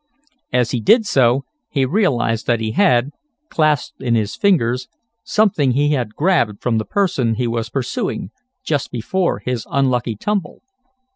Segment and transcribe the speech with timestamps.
[0.51, 3.11] As he did so he realized that he had,
[3.51, 4.87] clasped in his fingers,
[5.23, 8.31] something he had grabbed from the person he was pursuing
[8.65, 10.63] just before his unlucky tumble.